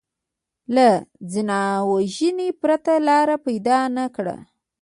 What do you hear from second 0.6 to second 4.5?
له ځانوژنې پرته لاره پیدا نه کړي